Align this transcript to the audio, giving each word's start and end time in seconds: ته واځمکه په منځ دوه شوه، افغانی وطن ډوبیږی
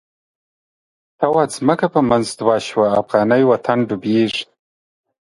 ته 1.17 1.25
واځمکه 1.35 1.87
په 1.93 1.99
منځ 2.09 2.27
دوه 2.39 2.57
شوه، 2.67 2.87
افغانی 3.01 3.41
وطن 3.51 3.77
ډوبیږی 3.89 4.43